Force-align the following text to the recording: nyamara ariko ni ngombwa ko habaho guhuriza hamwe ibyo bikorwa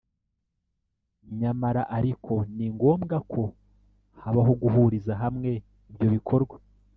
nyamara 1.39 1.81
ariko 1.97 2.33
ni 2.55 2.67
ngombwa 2.75 3.15
ko 3.31 3.43
habaho 4.21 4.51
guhuriza 4.61 5.13
hamwe 5.21 5.51
ibyo 5.89 6.07
bikorwa 6.15 6.55